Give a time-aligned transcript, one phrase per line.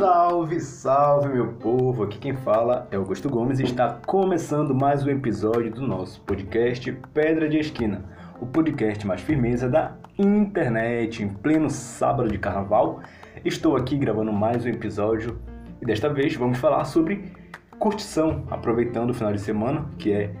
[0.00, 2.04] Salve, salve meu povo!
[2.04, 6.90] Aqui quem fala é Augusto Gomes e está começando mais um episódio do nosso podcast
[7.12, 8.02] Pedra de Esquina,
[8.40, 13.02] o podcast mais firmeza da internet em pleno sábado de carnaval.
[13.44, 15.38] Estou aqui gravando mais um episódio
[15.82, 17.34] e desta vez vamos falar sobre
[17.78, 20.34] curtição, aproveitando o final de semana, que é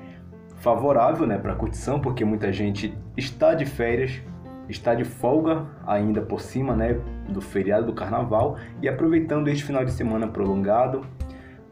[0.56, 4.22] favorável né, para curtição, porque muita gente está de férias,
[4.70, 9.84] está de folga ainda por cima né, do feriado do carnaval e aproveitando este final
[9.84, 11.04] de semana prolongado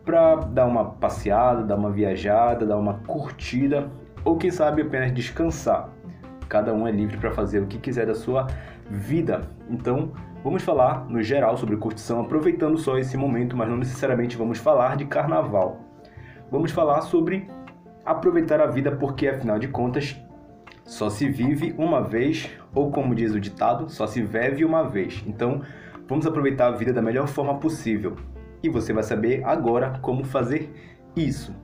[0.05, 3.91] para dar uma passeada, dar uma viajada, dar uma curtida
[4.25, 5.91] ou quem sabe apenas descansar.
[6.49, 8.47] Cada um é livre para fazer o que quiser da sua
[8.91, 9.43] vida.
[9.69, 14.59] Então, vamos falar no geral sobre curtição, aproveitando só esse momento, mas não necessariamente vamos
[14.59, 15.81] falar de carnaval.
[16.51, 17.47] Vamos falar sobre
[18.05, 20.19] aproveitar a vida porque afinal de contas
[20.89, 25.23] só se vive uma vez, ou como diz o ditado, só se vive uma vez.
[25.27, 25.61] Então,
[26.09, 28.17] vamos aproveitar a vida da melhor forma possível.
[28.63, 30.73] E você vai saber agora como fazer
[31.15, 31.55] isso.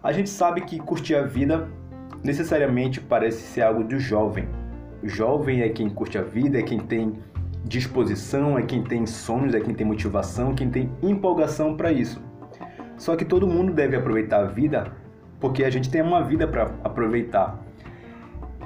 [0.00, 1.68] A gente sabe que curtir a vida
[2.22, 4.48] necessariamente parece ser algo do jovem.
[5.02, 7.18] O jovem é quem curte a vida, é quem tem
[7.64, 12.22] disposição, é quem tem sonhos, é quem tem motivação, quem tem empolgação para isso.
[12.96, 14.92] Só que todo mundo deve aproveitar a vida
[15.40, 17.65] porque a gente tem uma vida para aproveitar.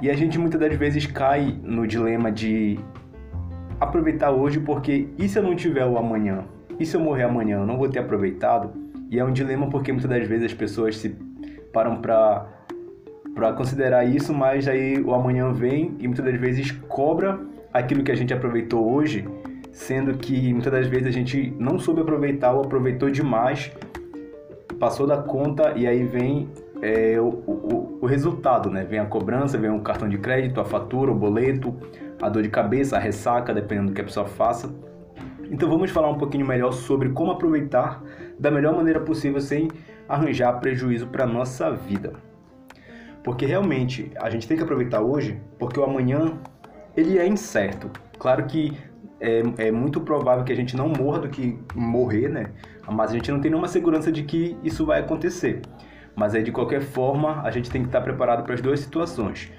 [0.01, 2.79] E a gente muitas das vezes cai no dilema de
[3.79, 6.43] aproveitar hoje porque e se eu não tiver o amanhã?
[6.79, 7.59] E se eu morrer amanhã?
[7.59, 8.71] Eu não vou ter aproveitado?
[9.11, 11.15] E é um dilema porque muitas das vezes as pessoas se
[11.71, 12.47] param para
[13.35, 17.39] para considerar isso, mas aí o amanhã vem e muitas das vezes cobra
[17.71, 19.25] aquilo que a gente aproveitou hoje,
[19.71, 23.71] sendo que muitas das vezes a gente não soube aproveitar ou aproveitou demais,
[24.79, 26.49] passou da conta e aí vem
[26.81, 28.83] é, o, o, o, resultado, né?
[28.83, 31.75] Vem a cobrança, vem o cartão de crédito, a fatura, o boleto,
[32.21, 34.73] a dor de cabeça, a ressaca, dependendo do que a pessoa faça.
[35.51, 38.01] Então vamos falar um pouquinho melhor sobre como aproveitar
[38.39, 39.67] da melhor maneira possível sem
[40.07, 42.13] arranjar prejuízo para nossa vida.
[43.23, 46.39] Porque realmente a gente tem que aproveitar hoje, porque o amanhã
[46.97, 47.91] ele é incerto.
[48.17, 48.75] Claro que
[49.19, 52.47] é, é, muito provável que a gente não morra do que morrer, né?
[52.89, 55.61] Mas a gente não tem nenhuma segurança de que isso vai acontecer.
[56.15, 59.51] Mas aí, de qualquer forma, a gente tem que estar preparado para as duas situações.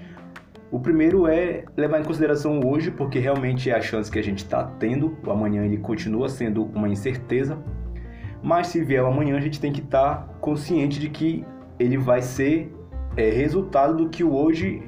[0.71, 4.39] O primeiro é levar em consideração hoje, porque realmente é a chance que a gente
[4.39, 5.19] está tendo.
[5.27, 7.62] O amanhã ele continua sendo uma incerteza.
[8.43, 11.45] Mas se vier o amanhã, a gente tem que estar consciente de que
[11.79, 12.75] ele vai ser
[13.17, 14.83] é, resultado do que o hoje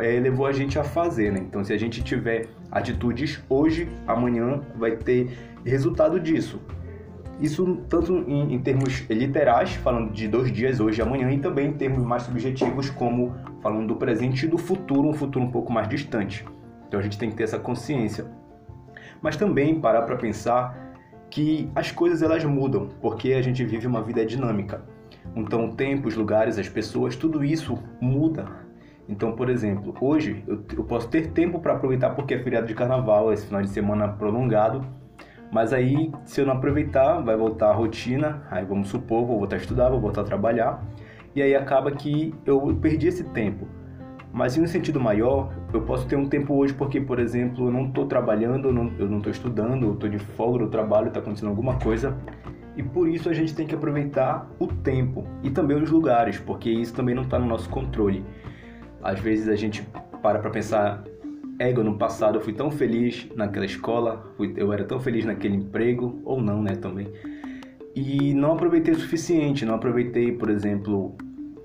[0.00, 1.32] é, levou a gente a fazer.
[1.32, 1.40] Né?
[1.40, 5.30] Então, se a gente tiver atitudes hoje, amanhã vai ter
[5.64, 6.60] resultado disso.
[7.40, 11.68] Isso tanto em, em, termos literais, falando de dois dias, hoje e amanhã, e também
[11.68, 15.72] em termos mais subjetivos, como falando do presente e do futuro, um futuro um pouco
[15.72, 16.44] mais distante.
[16.86, 18.26] Então a gente tem que ter essa consciência.
[19.22, 20.90] Mas também parar para pensar
[21.30, 24.82] que as coisas elas mudam, porque a gente vive uma vida dinâmica.
[25.34, 28.46] Então, tempos, lugares, as pessoas, tudo isso muda.
[29.08, 32.74] Então, por exemplo, hoje eu, eu posso ter tempo para aproveitar porque é feriado de
[32.74, 34.84] carnaval, esse final de semana prolongado,
[35.50, 38.42] mas aí, se eu não aproveitar, vai voltar a rotina.
[38.50, 40.82] Aí vamos supor, vou voltar a estudar, vou voltar a trabalhar.
[41.34, 43.66] E aí acaba que eu perdi esse tempo.
[44.32, 47.72] Mas em um sentido maior, eu posso ter um tempo hoje porque, por exemplo, eu
[47.72, 51.48] não estou trabalhando, eu não estou estudando, eu estou de folga do trabalho, está acontecendo
[51.48, 52.16] alguma coisa.
[52.76, 56.70] E por isso a gente tem que aproveitar o tempo e também os lugares, porque
[56.70, 58.24] isso também não está no nosso controle.
[59.02, 59.82] Às vezes a gente
[60.22, 61.02] para para pensar
[61.60, 65.56] ego no passado eu fui tão feliz naquela escola, fui, eu era tão feliz naquele
[65.56, 67.06] emprego, ou não, né, também.
[67.94, 71.14] E não aproveitei o suficiente, não aproveitei, por exemplo,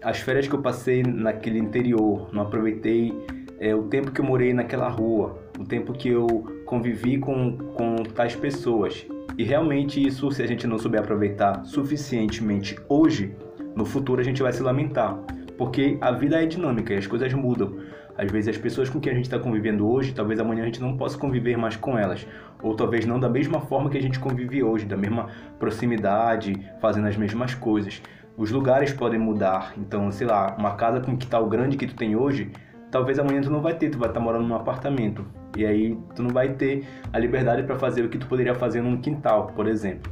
[0.03, 3.13] as férias que eu passei naquele interior, não aproveitei
[3.57, 6.27] é, o tempo que eu morei naquela rua, o tempo que eu
[6.65, 9.07] convivi com, com tais pessoas.
[9.37, 13.33] E realmente isso, se a gente não souber aproveitar suficientemente hoje,
[13.73, 15.17] no futuro a gente vai se lamentar.
[15.57, 17.77] Porque a vida é dinâmica e as coisas mudam.
[18.17, 20.81] Às vezes as pessoas com quem a gente está convivendo hoje, talvez amanhã a gente
[20.81, 22.25] não possa conviver mais com elas.
[22.63, 25.27] Ou talvez não da mesma forma que a gente convive hoje, da mesma
[25.59, 28.01] proximidade, fazendo as mesmas coisas.
[28.37, 29.73] Os lugares podem mudar.
[29.77, 32.51] Então, sei lá, uma casa com quintal grande que tu tem hoje,
[32.89, 35.25] talvez amanhã tu não vai ter, tu vai estar tá morando num apartamento.
[35.57, 38.81] E aí tu não vai ter a liberdade para fazer o que tu poderia fazer
[38.81, 40.11] num quintal, por exemplo.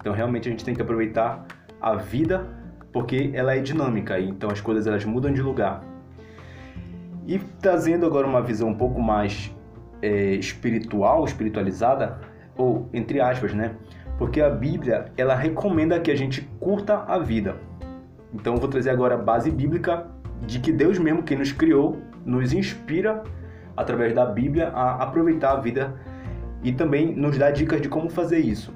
[0.00, 1.46] Então, realmente a gente tem que aproveitar
[1.80, 2.46] a vida
[2.92, 5.82] porque ela é dinâmica, então as coisas elas mudam de lugar.
[7.26, 9.54] E trazendo agora uma visão um pouco mais
[10.00, 12.20] é, espiritual, espiritualizada,
[12.56, 13.74] ou entre aspas, né?
[14.18, 17.56] Porque a Bíblia ela recomenda que a gente curta a vida.
[18.32, 20.06] Então eu vou trazer agora a base bíblica
[20.46, 23.22] de que Deus mesmo, quem nos criou, nos inspira
[23.76, 25.94] através da Bíblia a aproveitar a vida
[26.62, 28.72] e também nos dá dicas de como fazer isso.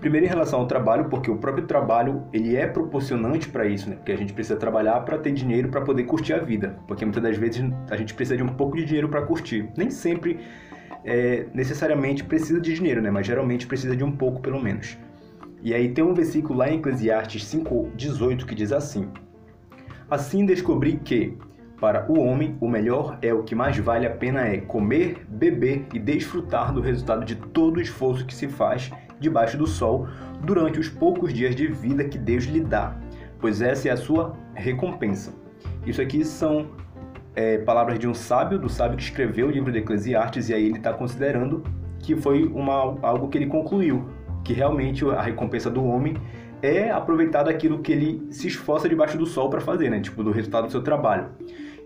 [0.00, 3.96] Primeiro em relação ao trabalho, porque o próprio trabalho ele é proporcionante para isso, né?
[3.96, 7.22] Porque a gente precisa trabalhar para ter dinheiro para poder curtir a vida, porque muitas
[7.22, 9.68] das vezes a gente precisa de um pouco de dinheiro para curtir.
[9.76, 10.38] Nem sempre
[11.04, 13.10] é, necessariamente precisa de dinheiro, né?
[13.10, 14.98] Mas geralmente precisa de um pouco pelo menos.
[15.62, 19.08] E aí tem um versículo lá em Eclesiastes 5:18 que diz assim:
[20.10, 21.36] Assim descobri que
[21.80, 25.86] para o homem, o melhor é o que mais vale a pena é comer, beber
[25.92, 28.90] e desfrutar do resultado de todo o esforço que se faz
[29.20, 30.08] debaixo do sol
[30.42, 32.96] durante os poucos dias de vida que Deus lhe dá,
[33.40, 35.32] pois essa é a sua recompensa.
[35.86, 36.66] Isso aqui são
[37.34, 40.66] é, palavras de um sábio, do sábio que escreveu o livro de Eclesiastes, e aí
[40.66, 41.62] ele está considerando
[42.00, 44.08] que foi uma, algo que ele concluiu,
[44.44, 46.16] que realmente a recompensa do homem
[46.62, 50.00] é aproveitar daquilo que ele se esforça debaixo do sol para fazer, né?
[50.00, 51.28] Tipo, do resultado do seu trabalho.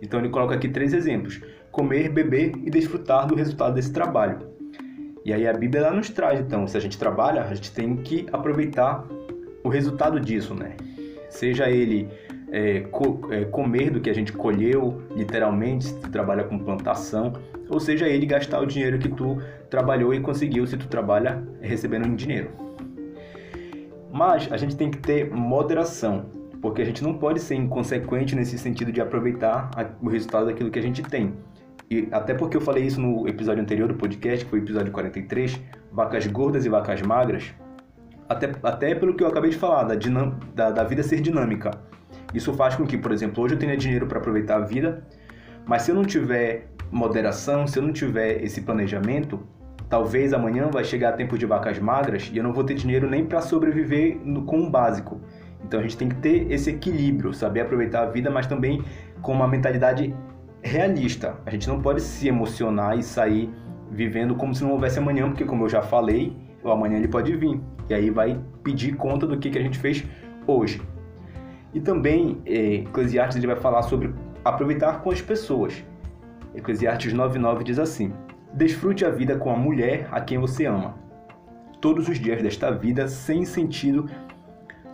[0.00, 1.40] Então ele coloca aqui três exemplos:
[1.70, 4.48] comer, beber e desfrutar do resultado desse trabalho.
[5.24, 7.96] E aí a Bíblia ela nos traz, então, se a gente trabalha, a gente tem
[7.96, 9.06] que aproveitar
[9.62, 10.76] o resultado disso, né?
[11.28, 12.08] Seja ele
[12.50, 17.32] é, co é, comer do que a gente colheu, literalmente, se tu trabalha com plantação,
[17.68, 19.38] ou seja ele gastar o dinheiro que tu
[19.68, 22.50] trabalhou e conseguiu se tu trabalha recebendo em dinheiro.
[24.12, 26.26] Mas a gente tem que ter moderação,
[26.60, 29.70] porque a gente não pode ser inconsequente nesse sentido de aproveitar
[30.02, 31.34] o resultado daquilo que a gente tem.
[31.90, 34.92] E até porque eu falei isso no episódio anterior do podcast, que foi o episódio
[34.92, 35.60] 43,
[35.90, 37.52] vacas gordas e vacas magras,
[38.28, 39.96] até, até pelo que eu acabei de falar, da,
[40.54, 41.72] da, da vida ser dinâmica.
[42.32, 45.04] Isso faz com que, por exemplo, hoje eu tenha dinheiro para aproveitar a vida,
[45.66, 49.40] mas se eu não tiver moderação, se eu não tiver esse planejamento,
[49.88, 53.26] talvez amanhã vai chegar tempo de vacas magras e eu não vou ter dinheiro nem
[53.26, 55.20] para sobreviver no, com o básico.
[55.64, 58.80] Então a gente tem que ter esse equilíbrio, saber aproveitar a vida, mas também
[59.20, 60.14] com uma mentalidade
[60.62, 61.36] realista.
[61.46, 63.50] A gente não pode se emocionar e sair
[63.90, 67.34] vivendo como se não houvesse amanhã, porque como eu já falei, o amanhã ele pode
[67.36, 67.60] vir.
[67.88, 70.04] E aí vai pedir conta do que, que a gente fez
[70.46, 70.80] hoje.
[71.72, 74.12] E também, eh, Eclesiastes ele vai falar sobre
[74.44, 75.84] aproveitar com as pessoas.
[76.54, 78.12] Eclesiastes 9,9 diz assim:
[78.52, 80.94] Desfrute a vida com a mulher a quem você ama.
[81.80, 84.06] Todos os dias desta vida sem sentido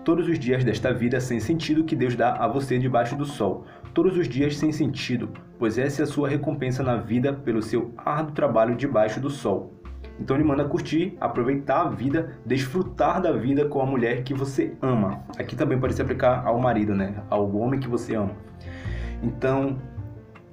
[0.07, 3.65] Todos os dias desta vida sem sentido que Deus dá a você debaixo do sol.
[3.97, 7.95] Todos os dias sem sentido, pois essa é a sua recompensa na vida pelo seu
[7.97, 9.73] árduo trabalho debaixo do sol.
[10.21, 14.77] Então ele manda curtir, aproveitar a vida, desfrutar da vida com a mulher que você
[14.83, 15.23] ama.
[15.39, 17.23] Aqui também pode se aplicar ao marido, né?
[17.31, 18.33] Ao homem que você ama.
[19.23, 19.79] Então,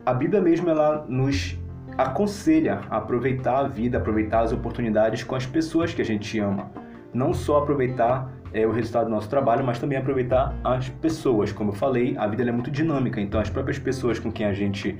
[0.06, 1.60] a Bíblia mesmo ela nos
[1.98, 6.72] aconselha a aproveitar a vida, aproveitar as oportunidades com as pessoas que a gente ama.
[7.13, 11.51] Não só aproveitar é, o resultado do nosso trabalho, mas também aproveitar as pessoas.
[11.51, 14.53] Como eu falei, a vida é muito dinâmica, então as próprias pessoas com quem a
[14.53, 14.97] gente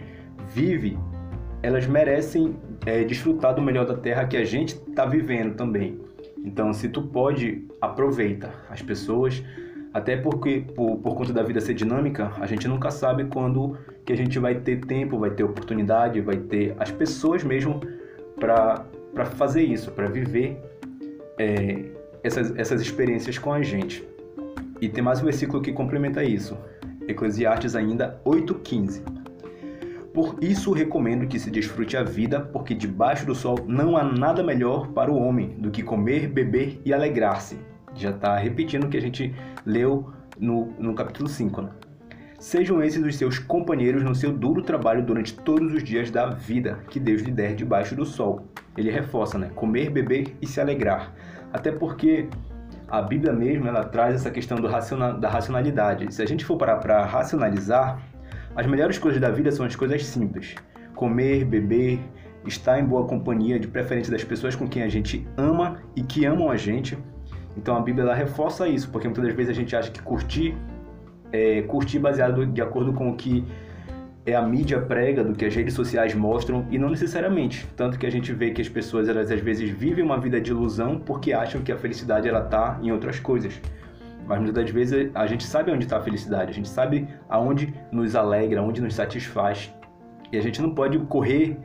[0.54, 0.98] vive,
[1.62, 2.56] elas merecem
[2.86, 6.00] é, desfrutar do melhor da terra que a gente está vivendo também.
[6.44, 9.42] Então, se tu pode, aproveita as pessoas,
[9.94, 14.12] até porque por, por conta da vida ser dinâmica, a gente nunca sabe quando que
[14.12, 17.80] a gente vai ter tempo, vai ter oportunidade, vai ter as pessoas mesmo
[18.38, 20.60] para fazer isso, para viver
[21.40, 21.86] é,
[22.24, 24.04] essas, essas experiências com a gente.
[24.80, 26.58] E tem mais um versículo que complementa isso.
[27.08, 29.04] Eclesiastes ainda 8,15.
[30.14, 34.44] Por isso recomendo que se desfrute a vida, porque debaixo do sol não há nada
[34.44, 37.58] melhor para o homem do que comer, beber e alegrar-se.
[37.96, 39.34] Já está repetindo o que a gente
[39.66, 41.62] leu no, no capítulo 5.
[41.62, 41.70] Né?
[42.44, 46.78] Sejam esses os seus companheiros no seu duro trabalho durante todos os dias da vida
[46.90, 48.50] que Deus lhe der debaixo do sol.
[48.76, 49.50] Ele reforça, né?
[49.56, 51.14] Comer, beber e se alegrar.
[51.54, 52.28] Até porque
[52.90, 56.14] a Bíblia mesmo ela traz essa questão raciona, da racionalidade.
[56.14, 58.02] Se a gente for parar para racionalizar,
[58.54, 60.54] as melhores coisas da vida são as coisas simples:
[60.96, 61.98] comer, beber,
[62.46, 66.26] estar em boa companhia, de preferência das pessoas com quem a gente ama e que
[66.26, 66.98] amam a gente.
[67.56, 70.58] Então a Bíblia ela reforça isso, porque muitas das vezes a gente acha que curtir
[71.34, 73.44] é curtir baseado de acordo com o que
[74.26, 77.68] é a mídia prega, do que as redes sociais mostram e não necessariamente.
[77.76, 80.52] Tanto que a gente vê que as pessoas elas às vezes vivem uma vida de
[80.52, 83.60] ilusão porque acham que a felicidade ela tá em outras coisas.
[84.26, 87.74] Mas muitas das vezes a gente sabe onde está a felicidade, a gente sabe aonde
[87.92, 89.74] nos alegra, aonde nos satisfaz.
[90.32, 91.58] E a gente não pode correr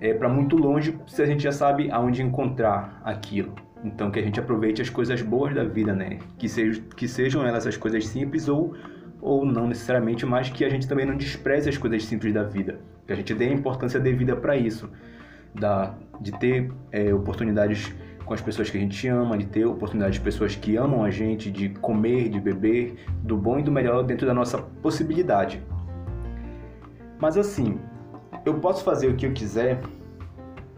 [0.00, 3.54] é, para muito longe se a gente já sabe aonde encontrar aquilo.
[3.82, 6.18] Então que a gente aproveite as coisas boas da vida, né?
[6.36, 8.74] Que, sejam, que sejam elas as coisas simples ou
[9.20, 12.80] ou não necessariamente, mas que a gente também não despreze as coisas simples da vida,
[13.06, 14.90] que a gente dê a importância devida para isso,
[15.54, 17.94] da, de ter é, oportunidades
[18.24, 21.10] com as pessoas que a gente ama, de ter oportunidades de pessoas que amam a
[21.10, 25.62] gente, de comer, de beber, do bom e do melhor dentro da nossa possibilidade.
[27.18, 27.80] Mas assim,
[28.44, 29.80] eu posso fazer o que eu quiser?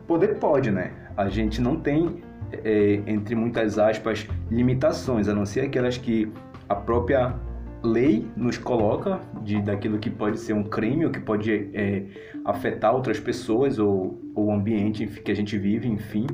[0.06, 0.92] Poder pode, né?
[1.16, 6.32] A gente não tem é, entre muitas aspas, limitações, a não ser aquelas que
[6.68, 7.34] a própria
[7.82, 12.04] lei nos coloca de daquilo que pode ser um crime ou que pode é,
[12.44, 16.26] afetar outras pessoas ou, ou o ambiente que a gente vive, enfim.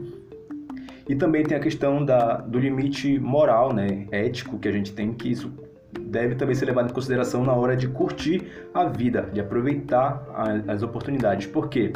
[1.09, 5.12] E também tem a questão da, do limite moral, né, ético que a gente tem,
[5.12, 5.53] que isso
[6.00, 8.43] deve também ser levado em consideração na hora de curtir
[8.75, 11.47] a vida, de aproveitar a, as oportunidades.
[11.47, 11.93] Por quê?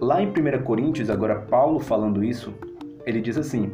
[0.00, 2.54] Lá em 1 Coríntios, agora Paulo falando isso,
[3.04, 3.72] ele diz assim,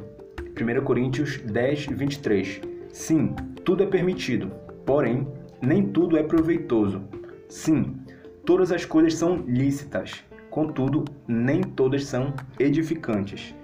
[0.59, 2.61] 1 Coríntios 10, 23,
[2.94, 4.52] Sim, tudo é permitido,
[4.85, 5.26] porém,
[5.61, 7.02] nem tudo é proveitoso.
[7.49, 7.97] Sim,
[8.44, 13.54] todas as coisas são lícitas, contudo, nem todas são edificantes.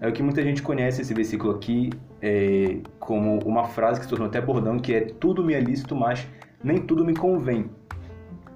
[0.00, 4.10] É o que muita gente conhece esse versículo aqui é, como uma frase que se
[4.10, 6.26] tornou até bordão, que é tudo me é lícito, mas
[6.62, 7.70] nem tudo me convém.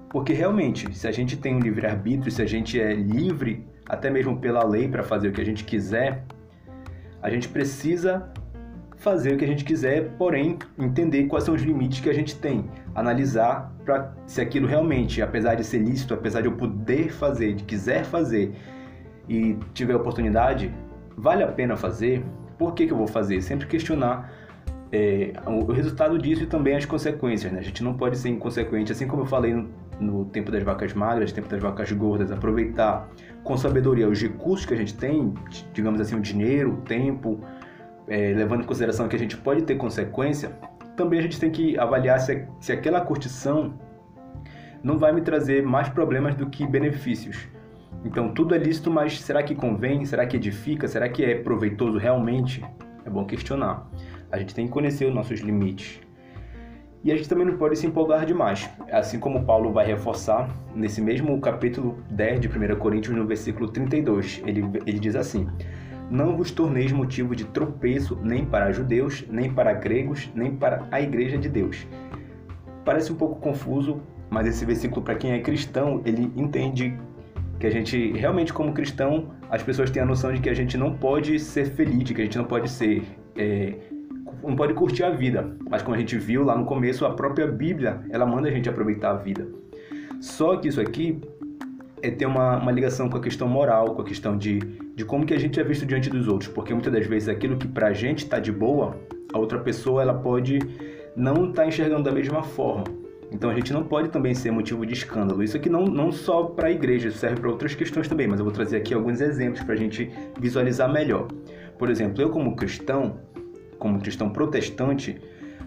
[0.09, 4.37] Porque realmente, se a gente tem um livre-arbítrio, se a gente é livre, até mesmo
[4.37, 6.25] pela lei, para fazer o que a gente quiser,
[7.21, 8.31] a gente precisa
[8.97, 12.35] fazer o que a gente quiser, porém entender quais são os limites que a gente
[12.35, 17.53] tem, analisar para se aquilo realmente, apesar de ser lícito, apesar de eu poder fazer,
[17.53, 18.53] de quiser fazer
[19.29, 20.73] e tiver oportunidade,
[21.15, 22.23] vale a pena fazer?
[22.57, 23.41] Por que, que eu vou fazer?
[23.41, 24.31] Sempre questionar
[24.91, 27.51] é, o resultado disso e também as consequências.
[27.51, 27.59] Né?
[27.59, 30.93] A gente não pode ser inconsequente, assim como eu falei no, no tempo das vacas
[30.93, 33.07] magras, tempo das vacas gordas, aproveitar
[33.43, 35.33] com sabedoria os recursos que a gente tem,
[35.73, 37.39] digamos assim, o dinheiro, o tempo,
[38.07, 40.51] é, levando em consideração que a gente pode ter consequência,
[40.95, 43.73] também a gente tem que avaliar se, se aquela curtição
[44.83, 47.47] não vai me trazer mais problemas do que benefícios.
[48.05, 50.05] Então tudo é lícito, mas será que convém?
[50.05, 50.87] Será que edifica?
[50.87, 52.63] Será que é proveitoso realmente?
[53.05, 53.87] É bom questionar.
[54.31, 56.01] A gente tem que conhecer os nossos limites.
[57.03, 58.69] E a gente também não pode se empolgar demais.
[58.91, 64.41] Assim como Paulo vai reforçar nesse mesmo capítulo 10 de 1 Coríntios, no versículo 32.
[64.45, 65.47] Ele, ele diz assim:
[66.09, 71.01] não vos torneis motivo de tropeço nem para judeus, nem para gregos, nem para a
[71.01, 71.85] igreja de Deus.
[72.85, 76.97] Parece um pouco confuso, mas esse versículo, para quem é cristão, ele entende
[77.59, 80.77] que a gente, realmente, como cristão, as pessoas têm a noção de que a gente
[80.77, 83.03] não pode ser feliz, de que a gente não pode ser.
[83.35, 83.73] É,
[84.43, 85.57] não pode curtir a vida.
[85.69, 88.69] Mas como a gente viu lá no começo, a própria Bíblia, ela manda a gente
[88.69, 89.47] aproveitar a vida.
[90.21, 91.19] Só que isso aqui
[92.01, 94.59] é ter uma, uma ligação com a questão moral, com a questão de,
[94.95, 97.57] de como que a gente é visto diante dos outros, porque muitas das vezes aquilo
[97.57, 98.97] que pra gente está de boa,
[99.33, 100.59] a outra pessoa ela pode
[101.15, 102.83] não estar tá enxergando da mesma forma.
[103.31, 105.43] Então a gente não pode também ser motivo de escândalo.
[105.43, 108.39] Isso aqui não, não só para a igreja, isso serve para outras questões também, mas
[108.39, 111.27] eu vou trazer aqui alguns exemplos para a gente visualizar melhor.
[111.77, 113.19] Por exemplo, eu como cristão,
[113.77, 115.19] como cristão protestante,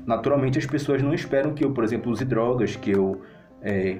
[0.06, 3.20] naturalmente as pessoas não esperam que eu, por exemplo, use drogas, que eu
[3.60, 3.98] é,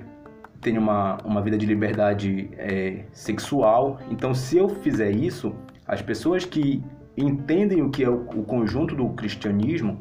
[0.61, 3.99] tenho uma, uma vida de liberdade é, sexual.
[4.11, 5.55] Então, se eu fizer isso,
[5.87, 6.83] as pessoas que
[7.17, 10.01] entendem o que é o, o, conjunto do cristianismo,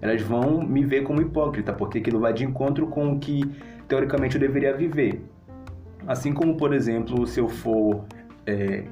[0.00, 3.42] elas vão me ver como hipócrita, porque aquilo vai de encontro com o que
[3.86, 5.22] teoricamente eu deveria viver.
[6.06, 8.04] Assim como, por exemplo, se eu for,
[8.46, 8.84] é,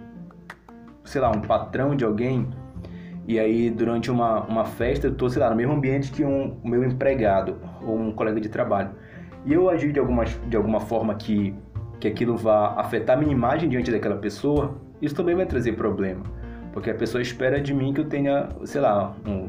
[1.05, 2.47] sei lá, um patrão de alguém,
[3.27, 6.59] e aí durante uma, uma festa eu estou, sei lá, no mesmo ambiente que um,
[6.63, 8.91] o meu empregado ou um colega de trabalho
[9.47, 11.55] e eu agir de alguma, de alguma forma que,
[12.01, 16.25] que aquilo vá afetar minha imagem diante daquela pessoa, isso também vai trazer problema.
[16.73, 19.49] Porque a pessoa espera de mim que eu tenha, sei lá, um,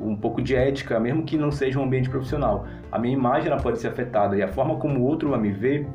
[0.00, 2.66] um pouco de ética, mesmo que não seja um ambiente profissional.
[2.92, 5.50] A minha imagem ela pode ser afetada e a forma como o outro vai me
[5.50, 5.88] ver,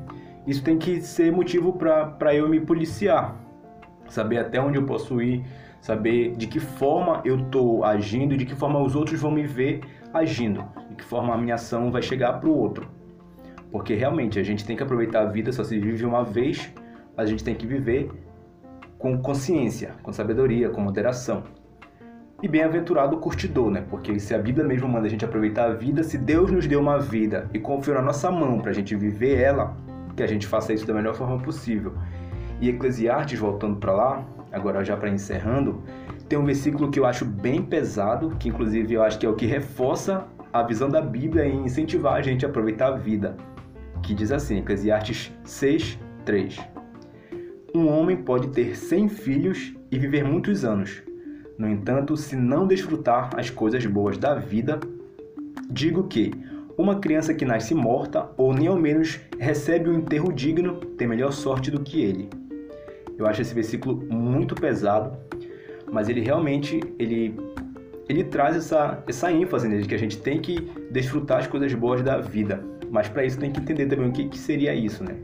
[0.48, 3.36] isso tem que ser motivo para eu me policiar.
[4.10, 5.46] Saber até onde eu posso ir,
[5.80, 9.82] saber de que forma eu estou agindo, de que forma os outros vão me ver
[10.12, 12.88] agindo, de que forma a minha ação vai chegar para o outro.
[13.74, 16.72] Porque realmente a gente tem que aproveitar a vida, só se vive uma vez,
[17.18, 18.12] a gente tem que viver
[19.00, 21.42] com consciência, com sabedoria, com moderação.
[22.44, 23.84] E bem-aventurado o curtidor, né?
[23.90, 26.80] Porque se a Bíblia mesmo manda a gente aproveitar a vida, se Deus nos deu
[26.80, 29.76] uma vida e confiou na nossa mão para a gente viver ela,
[30.16, 31.94] que a gente faça isso da melhor forma possível.
[32.62, 35.82] E Eclesiastes, voltando para lá, agora já para encerrando,
[36.30, 39.34] tem um versículo que eu acho bem pesado, que inclusive eu acho que é o
[39.34, 43.36] que reforça a visão da Bíblia em incentivar a gente a aproveitar a vida
[44.04, 46.60] que diz assim, Eclesiastes 6, 3.
[47.74, 51.02] Um homem pode ter cem filhos e viver muitos anos.
[51.58, 54.80] No entanto, se não desfrutar as coisas boas da vida,
[55.70, 56.32] digo que
[56.78, 61.32] uma criança que nasce morta ou nem ao menos recebe um enterro digno tem melhor
[61.32, 62.30] sorte do que ele.
[63.18, 65.18] Eu acho esse versículo muito pesado,
[65.92, 67.36] mas ele realmente ele
[68.10, 70.60] ele traz essa, essa ênfase né, de que a gente tem que
[70.92, 72.62] desfrutar as coisas boas da vida.
[72.94, 75.16] Mas para isso tem que entender também o que, que seria isso, né?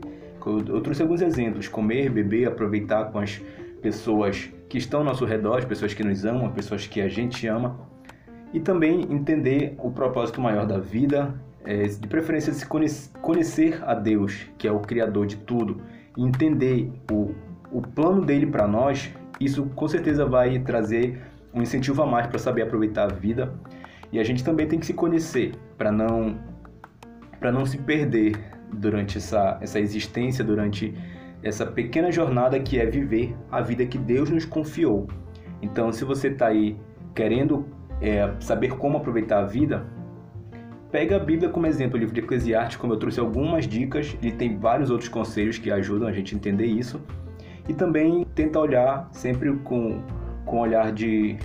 [0.44, 3.40] Eu, eu trouxe alguns exemplos: comer, beber, aproveitar com as
[3.80, 7.08] pessoas que estão ao nosso redor, as pessoas que nos amam, as pessoas que a
[7.08, 7.78] gente ama,
[8.52, 11.32] e também entender o propósito maior da vida,
[11.64, 15.80] é, de preferência se conhecer a Deus, que é o Criador de tudo,
[16.16, 17.32] e entender o,
[17.70, 21.20] o plano dele para nós, isso com certeza vai trazer
[21.54, 23.54] um incentivo a mais para saber aproveitar a vida.
[24.10, 26.49] E a gente também tem que se conhecer para não
[27.40, 28.38] para não se perder
[28.72, 30.94] durante essa, essa existência, durante
[31.42, 35.08] essa pequena jornada que é viver a vida que Deus nos confiou.
[35.62, 36.76] Então, se você está aí
[37.14, 37.66] querendo
[38.00, 39.84] é, saber como aproveitar a vida,
[40.90, 44.32] pega a Bíblia como exemplo, o livro de Eclesiastes, como eu trouxe algumas dicas, ele
[44.32, 47.00] tem vários outros conselhos que ajudam a gente a entender isso.
[47.68, 50.02] E também tenta olhar sempre com,
[50.44, 51.38] com olhar de,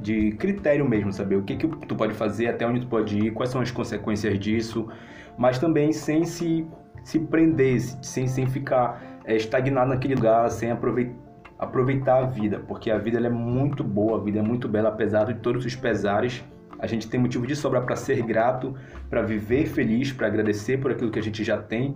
[0.00, 3.32] de critério mesmo, saber o que, que tu pode fazer, até onde tu pode ir,
[3.32, 4.88] quais são as consequências disso,
[5.36, 6.66] mas também sem se,
[7.02, 11.26] se prender, sem, sem ficar é, estagnado naquele lugar, sem aproveitar,
[11.58, 15.24] aproveitar a vida, porque a vida é muito boa, a vida é muito bela, apesar
[15.24, 16.44] de todos os pesares.
[16.78, 18.74] A gente tem motivo de sobra para ser grato,
[19.08, 21.94] para viver feliz, para agradecer por aquilo que a gente já tem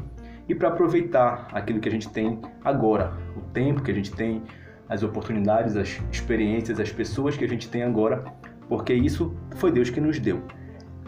[0.48, 4.42] e para aproveitar aquilo que a gente tem agora, o tempo que a gente tem,
[4.90, 8.24] as oportunidades, as experiências, as pessoas que a gente tem agora,
[8.68, 10.42] porque isso foi Deus que nos deu.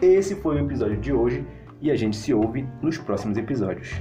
[0.01, 1.45] Esse foi o episódio de hoje
[1.81, 3.91] e a gente se ouve nos próximos episódios.